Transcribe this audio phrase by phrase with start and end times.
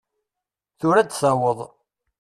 [0.79, 1.59] Tura ad d-taweḍ.